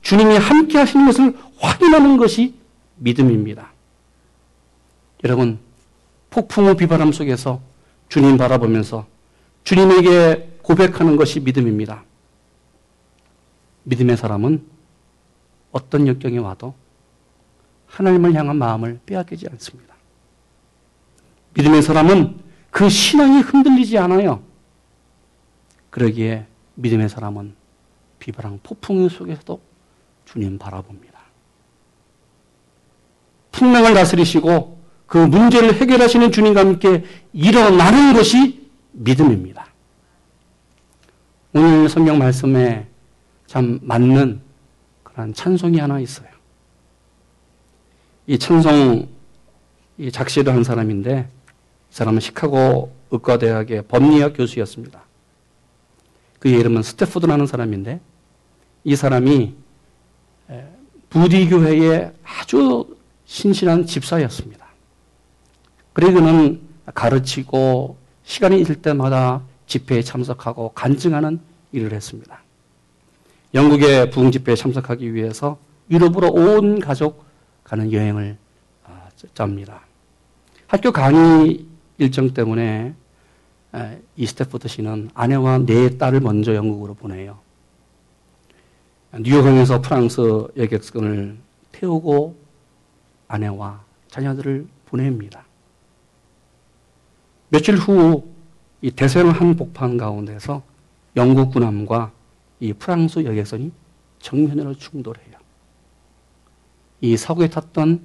주님이 0.00 0.38
함께 0.38 0.78
하시는 0.78 1.04
것을 1.04 1.36
확인하는 1.58 2.16
것이 2.16 2.54
믿음입니다. 2.96 3.70
여러분, 5.24 5.58
폭풍우 6.30 6.76
비바람 6.76 7.12
속에서 7.12 7.60
주님 8.08 8.38
바라보면서 8.38 9.06
주님에게 9.64 10.60
고백하는 10.62 11.16
것이 11.16 11.40
믿음입니다. 11.40 12.04
믿음의 13.82 14.16
사람은 14.16 14.64
어떤 15.72 16.06
역경이 16.06 16.38
와도 16.38 16.72
하나님을 17.90 18.34
향한 18.34 18.56
마음을 18.56 19.00
빼앗기지 19.04 19.46
않습니다. 19.52 19.94
믿음의 21.54 21.82
사람은 21.82 22.38
그 22.70 22.88
신앙이 22.88 23.40
흔들리지 23.40 23.98
않아요. 23.98 24.42
그러기에 25.90 26.46
믿음의 26.76 27.08
사람은 27.08 27.54
비바람 28.20 28.60
폭풍 28.62 29.08
속에서도 29.08 29.60
주님 30.24 30.58
바라봅니다. 30.58 31.18
풍랑을 33.50 33.94
다스리시고 33.94 34.80
그 35.06 35.18
문제를 35.18 35.74
해결하시는 35.74 36.30
주님과 36.30 36.60
함께 36.60 37.04
일어나는 37.32 38.12
것이 38.12 38.70
믿음입니다. 38.92 39.66
오늘 41.52 41.88
성경 41.88 42.18
말씀에 42.18 42.86
참 43.46 43.80
맞는 43.82 44.40
그런 45.02 45.34
찬송이 45.34 45.80
하나 45.80 45.98
있어요. 45.98 46.29
이 48.30 48.38
찬송 48.38 49.08
이 49.98 50.12
작시를 50.12 50.54
한 50.54 50.62
사람인데 50.62 51.26
이 51.28 51.92
사람은 51.92 52.20
시카고 52.20 52.94
의과대학의 53.10 53.82
법리학 53.88 54.34
교수였습니다. 54.36 55.02
그의 56.38 56.60
이름은 56.60 56.84
스태포드라는 56.84 57.48
사람인데 57.48 57.98
이 58.84 58.94
사람이 58.94 59.52
부디교회의 61.08 62.12
아주 62.22 62.96
신실한 63.24 63.86
집사였습니다. 63.86 64.64
그래 65.92 66.12
그는 66.12 66.60
가르치고 66.94 67.96
시간이 68.22 68.60
있을 68.60 68.76
때마다 68.76 69.42
집회에 69.66 70.02
참석하고 70.02 70.70
간증하는 70.76 71.40
일을 71.72 71.92
했습니다. 71.92 72.40
영국의 73.54 74.10
부흥 74.10 74.30
집회에 74.30 74.54
참석하기 74.54 75.14
위해서 75.14 75.58
유럽으로 75.90 76.28
온 76.28 76.78
가족 76.78 77.28
가는 77.70 77.92
여행을 77.92 78.36
아, 78.84 79.08
짭니다. 79.32 79.82
학교 80.66 80.90
강의 80.90 81.64
일정 81.98 82.34
때문에 82.34 82.94
이 84.16 84.26
스패포드 84.26 84.66
씨는 84.66 85.10
아내와 85.14 85.58
네 85.58 85.96
딸을 85.96 86.18
먼저 86.18 86.54
영국으로 86.54 86.94
보내요. 86.94 87.38
뉴욕항에서 89.12 89.80
프랑스 89.80 90.20
여객선을 90.56 91.38
태우고 91.70 92.36
아내와 93.28 93.84
자녀들을 94.08 94.66
보냅니다. 94.86 95.44
며칠 97.50 97.76
후 97.76 98.30
이 98.82 98.90
대서양 98.90 99.30
한복판 99.30 99.98
가운데서 99.98 100.62
영국 101.16 101.52
군함과 101.52 102.12
이 102.60 102.72
프랑스 102.72 103.24
여객선이 103.24 103.70
정면으로 104.20 104.74
충돌해요. 104.74 105.39
이 107.00 107.16
사고에 107.16 107.48
탔던 107.48 108.04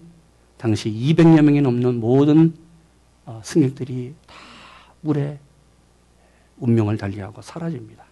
당시 0.57 0.89
200여 0.89 1.41
명이 1.41 1.61
넘는 1.61 1.99
모든 1.99 2.55
어, 3.25 3.41
승객들이 3.43 4.13
다 4.25 4.35
물에 5.01 5.39
운명을 6.57 6.97
달리하고 6.97 7.41
사라집니다. 7.41 8.05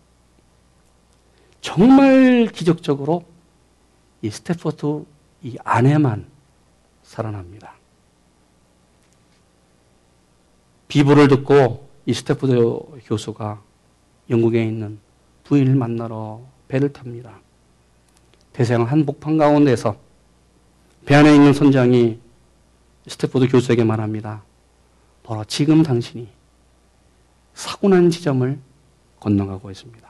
정말 1.61 2.47
기적적으로 2.47 3.23
이 4.21 4.29
스태포트 4.29 5.05
이 5.43 5.57
아내만 5.63 6.25
살아납니다. 7.03 7.75
비보를 10.87 11.27
듣고 11.27 11.89
이 12.05 12.13
스태포드 12.13 13.01
교수가 13.05 13.61
영국에 14.29 14.63
있는 14.63 14.99
부인을 15.43 15.75
만나러 15.75 16.41
배를 16.67 16.91
탑니다. 16.93 17.39
대서양 18.51 18.83
한복판 18.83 19.37
가운데서 19.37 19.97
배 21.05 21.15
안에 21.15 21.35
있는 21.35 21.53
선장이 21.53 22.19
스태포드 23.07 23.49
교수에게 23.49 23.83
말합니다. 23.83 24.43
바로 25.23 25.43
지금 25.45 25.83
당신이 25.83 26.29
사고 27.53 27.89
난 27.89 28.09
지점을 28.09 28.59
건너가고 29.19 29.69
있습니다. 29.69 30.07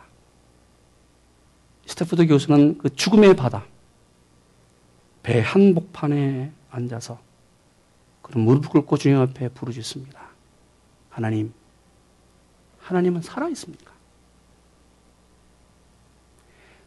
스태포드 1.86 2.28
교수는 2.28 2.78
그 2.78 2.96
죽음의 2.96 3.36
바다, 3.36 3.66
배 5.24 5.40
한복판에 5.40 6.52
앉아서 6.70 7.20
그런 8.22 8.46
무릎 8.46 8.70
꿇고 8.70 8.98
주님 8.98 9.18
앞에 9.20 9.50
부르짖습니다. 9.50 10.20
하나님, 11.10 11.54
하나님은 12.80 13.22
살아있습니까? 13.22 13.92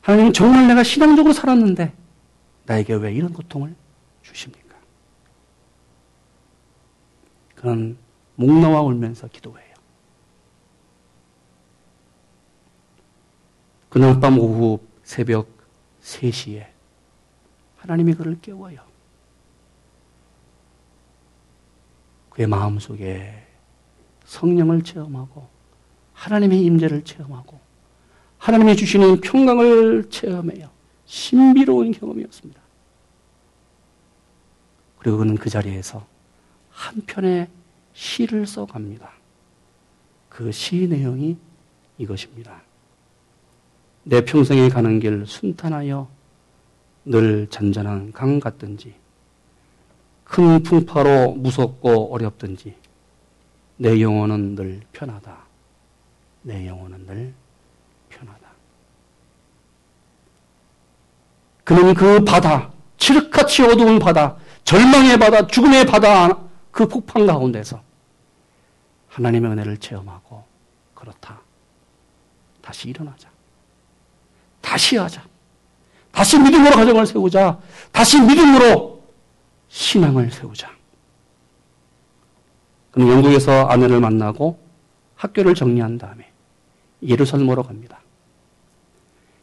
하나님 0.01 0.33
정말 0.33 0.69
내가 0.69 0.83
신앙적으로 0.85 1.33
살았는데 1.33 1.93
나에게 2.65 2.95
왜 2.95 3.13
이런 3.13 3.33
고통을 3.33 3.75
주십니까? 4.27 4.77
그는 7.55 7.97
목 8.35 8.53
놓아 8.53 8.83
울면서 8.83 9.29
기도해요. 9.29 9.75
그날 13.89 14.21
밤 14.21 14.39
오후 14.39 14.81
새벽 15.03 15.49
3시에 16.03 16.67
하나님이 17.77 18.15
그를 18.15 18.39
깨워요. 18.41 18.81
그의 22.31 22.47
마음속에 22.47 23.47
성령을 24.25 24.83
체험하고 24.83 25.49
하나님의 26.13 26.63
임재를 26.65 27.05
체험하고 27.05 27.59
하나님이 28.39 28.77
주시는 28.77 29.21
평강을 29.23 30.11
체험해요. 30.11 30.69
신비로운 31.07 31.93
경험이었습니다. 31.93 32.66
그리고 35.07 35.19
그는 35.19 35.37
그 35.37 35.49
자리에서 35.49 36.05
한 36.69 37.01
편의 37.07 37.47
시를 37.93 38.45
써갑니다. 38.45 39.09
그 40.29 40.51
시 40.51 40.89
내용이 40.89 41.37
이것입니다. 41.97 42.61
내 44.03 44.25
평생에 44.25 44.69
가는 44.69 44.99
길 44.99 45.25
순탄하여 45.25 46.09
늘 47.05 47.47
잔잔한 47.51 48.11
강 48.11 48.41
같든지 48.41 48.97
큰 50.25 50.61
풍파로 50.65 51.35
무섭고 51.35 52.13
어렵든지 52.13 52.75
내 53.77 54.01
영혼은 54.01 54.57
늘 54.57 54.81
편하다. 54.93 55.37
내 56.43 56.67
영혼은 56.67 57.07
늘 57.07 57.33
편하다. 58.09 58.41
그는 61.63 61.95
그 61.95 62.25
바다, 62.25 62.73
칠흑같이 62.97 63.63
어두운 63.63 64.01
바다, 64.01 64.37
절망의 64.67 65.19
바다, 65.19 65.47
죽음의 65.47 65.87
바다, 65.87 66.39
그 66.73 66.87
폭풍 66.87 67.25
가운데서 67.25 67.81
하나님의 69.09 69.53
은혜를 69.53 69.79
체험하고, 69.79 70.45
그렇다. 70.93 71.41
다시 72.61 72.89
일어나자. 72.89 73.29
다시 74.61 74.97
하자. 74.97 75.23
다시 76.11 76.39
믿음으로 76.39 76.75
가정을 76.75 77.07
세우자. 77.07 77.59
다시 77.93 78.21
믿음으로 78.21 79.03
신앙을 79.69 80.33
세우자. 80.33 80.71
그는 82.91 83.09
영국에서 83.09 83.67
아내를 83.69 84.01
만나고 84.01 84.59
학교를 85.15 85.55
정리한 85.55 85.99
다음에 85.99 86.29
예루살렘으로 87.03 87.63
갑니다. 87.63 88.01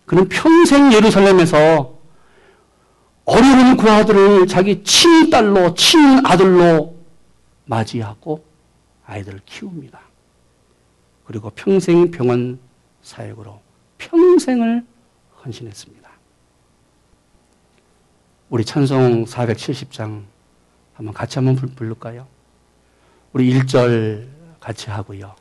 그는 0.05 0.27
평생 0.27 0.91
예루살렘에서 0.91 1.92
어려운 3.25 3.77
그 3.77 3.89
아들을 3.89 4.47
자기 4.47 4.83
친딸로, 4.83 5.75
친아들로 5.75 6.95
맞이하고 7.65 8.43
아이들을 9.05 9.41
키웁니다. 9.45 9.99
그리고 11.25 11.49
평생 11.51 12.12
병원 12.12 12.59
사역으로 13.01 13.62
평생을 13.97 14.86
헌신했습니다. 15.43 16.09
우리 18.49 18.65
찬송 18.65 19.25
470장 19.25 20.23
한번 20.93 21.13
같이 21.13 21.39
한번 21.39 21.55
부를까요? 21.55 22.27
우리 23.31 23.51
1절 23.53 24.27
같이 24.59 24.89
하고요. 24.89 25.33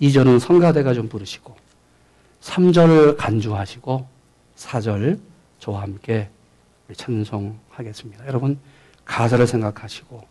2절은 0.00 0.40
성가대가 0.40 0.94
좀 0.94 1.08
부르시고 1.08 1.54
3절 2.40 3.16
간주하시고 3.16 4.08
4절 4.56 5.20
저와 5.58 5.82
함께 5.82 6.30
찬송하겠습니다. 6.94 8.26
여러분 8.26 8.58
가사를 9.04 9.46
생각하시고 9.46 10.22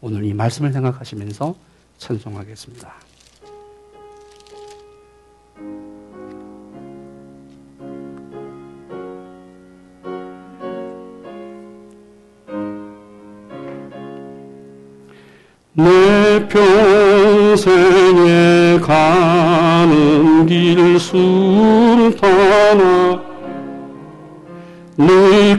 오늘 0.00 0.24
이 0.24 0.34
말씀을 0.34 0.72
생각하시면서 0.72 1.54
찬송하겠습니다. 1.98 2.92
내 15.74 16.48
평생에 16.48 17.58
가는 18.80 20.46
길 20.46 20.98
순탄 20.98 22.41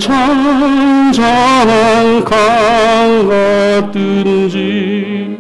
늘 0.04 1.14
찬잔한 1.14 2.26
강 2.26 3.30
같든지 3.92 5.38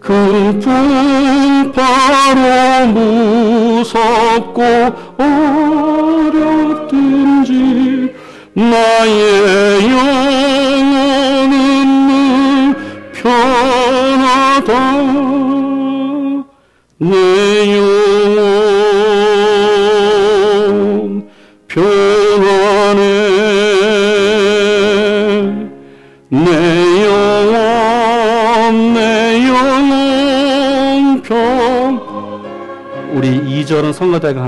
큰 0.00 0.58
풍파로 0.58 2.40
무섭고 2.88 4.62
어렵든지 6.76 7.52
나의 8.54 9.88
영혼은 9.88 11.46
늘 12.08 12.10
편하다. 13.12 14.70
내 16.98 17.55
2절은 34.34 34.34
성가대가 34.34 34.42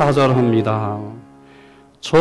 사절합니다. 0.00 0.98
저 2.00 2.16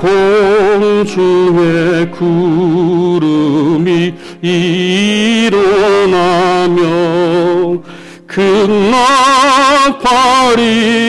공중에 0.00 2.06
구름이 2.12 4.14
일어나며 4.40 6.80
큰 8.28 8.92
나팔이 8.92 10.99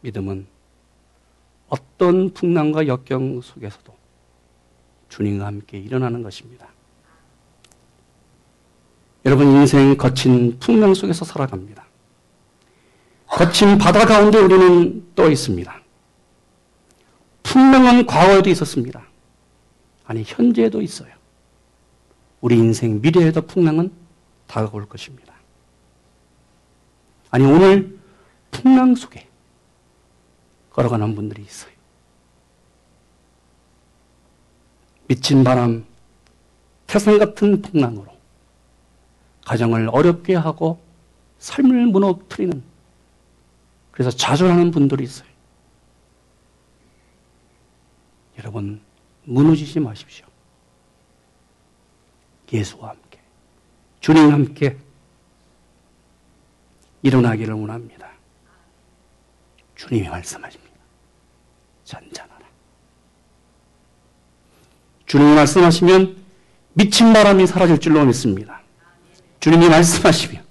믿음은 0.00 0.46
어떤 1.68 2.32
풍랑과 2.32 2.86
역경 2.86 3.40
속에서도 3.40 3.94
주님과 5.08 5.46
함께 5.46 5.78
일어나는 5.78 6.22
것입니다. 6.22 6.68
여러분 9.24 9.48
인생 9.48 9.96
거친 9.96 10.58
풍랑 10.58 10.94
속에서 10.94 11.24
살아갑니다. 11.24 11.84
거친 13.26 13.78
바다 13.78 14.06
가운데 14.06 14.38
우리는 14.38 15.06
떠 15.14 15.30
있습니다. 15.30 15.80
풍랑은 17.42 18.06
과거에도 18.06 18.50
있었습니다. 18.50 19.02
아니 20.04 20.24
현재에도 20.26 20.82
있어요. 20.82 21.12
우리 22.40 22.56
인생 22.56 23.00
미래에도 23.00 23.42
풍랑은 23.42 23.92
다가올 24.46 24.86
것입니다. 24.88 25.34
아니 27.30 27.44
오늘 27.44 27.98
풍랑 28.50 28.96
속에 28.96 29.29
걸어가는 30.80 31.14
분들이 31.14 31.42
있어요. 31.42 31.72
미친 35.08 35.44
바람, 35.44 35.84
태산 36.86 37.18
같은 37.18 37.60
풍랑으로 37.60 38.06
가정을 39.44 39.90
어렵게 39.92 40.34
하고 40.34 40.80
삶을 41.38 41.86
무너뜨리는 41.86 42.62
그래서 43.90 44.10
좌절하는 44.10 44.70
분들이 44.70 45.04
있어요. 45.04 45.28
여러분 48.38 48.80
무너지지 49.24 49.80
마십시오. 49.80 50.26
예수와 52.52 52.90
함께 52.90 53.20
주님과 54.00 54.32
함께 54.32 54.78
일어나기를 57.02 57.54
원합니다. 57.54 58.10
주님이 59.76 60.08
말씀하십니다. 60.08 60.59
잔잔하라. 61.90 62.46
주님이 65.06 65.34
말씀하시면 65.34 66.16
미친 66.74 67.12
바람이 67.12 67.48
사라질 67.48 67.78
줄로 67.80 68.04
믿습니다. 68.04 68.62
주님이 69.40 69.68
말씀하시면 69.68 70.44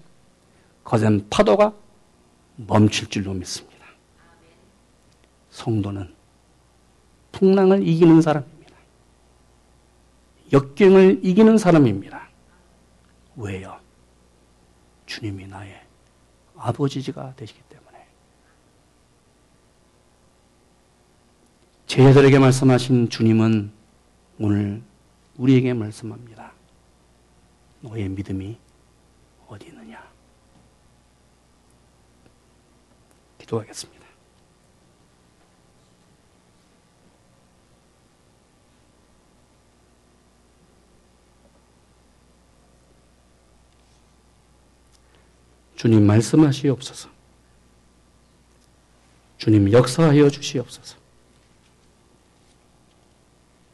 거센 0.84 1.25
파도가 1.30 1.73
멈출 2.58 3.08
줄로 3.08 3.34
믿습니다. 3.34 3.86
성도는 5.52 6.13
풍랑을 7.32 7.88
이기는 7.88 8.21
사람입니다. 8.21 8.75
역경을 10.52 11.21
이기는 11.23 11.58
사람입니다. 11.58 12.28
왜요? 13.38 13.80
주님이 15.06 15.47
나의 15.47 15.82
아버지가 16.58 17.34
되시기 17.38 17.62
때문에. 17.69 17.89
제자들에게 21.89 22.38
말씀하신 22.38 23.10
주님은 23.10 23.71
오늘 24.38 24.80
우리에게 25.38 25.73
말씀합니다. 25.73 26.54
너의 27.82 28.08
믿음이 28.10 28.60
어디 29.47 29.69
있느냐? 29.69 30.08
기도하겠습니다. 33.39 34.06
주님 45.75 46.06
말씀하시옵소서. 46.06 47.10
주님 49.39 49.71
역사하여 49.71 50.30
주시옵소서. 50.30 50.98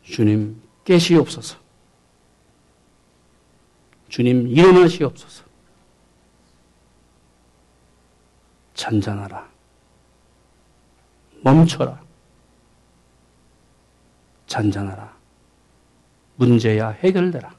주님 0.05 0.61
깨시옵소서. 0.83 1.57
주님 4.07 4.47
일어나시옵소서. 4.47 5.43
잔잔하라. 8.75 9.49
멈춰라. 11.41 12.01
잔잔하라. 14.47 15.15
문제야 16.35 16.89
해결되라. 16.89 17.55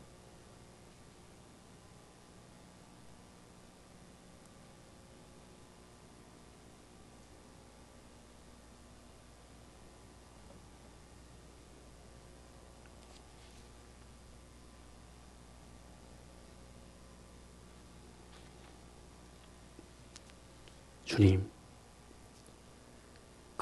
주님, 21.16 21.48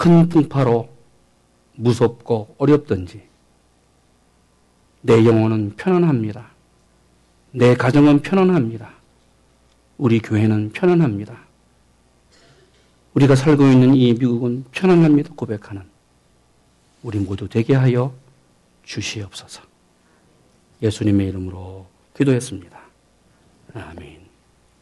큰 0.05 0.29
풍파로 0.29 0.91
무섭고 1.77 2.57
어렵든지 2.59 3.23
내 5.01 5.25
영혼은 5.25 5.77
편안합니다. 5.77 6.51
내 7.53 7.75
가정은 7.75 8.21
편안합니다. 8.21 8.93
우리 9.97 10.19
교회는 10.19 10.73
편안합니다. 10.75 11.39
우리가 13.15 13.35
살고 13.35 13.65
있는 13.65 13.95
이 13.95 14.13
미국은 14.13 14.67
편안합니다. 14.73 15.33
고백하는 15.37 15.85
우리 17.03 17.19
모두 17.19 17.49
되게 17.49 17.75
하여 17.75 18.13
주시옵소서. 18.83 19.63
예수님의 20.83 21.29
이름으로 21.29 21.87
기도했습니다. 22.15 22.79
아멘. 23.73 24.14